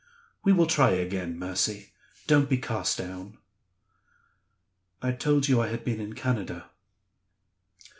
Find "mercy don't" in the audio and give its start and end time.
1.37-2.49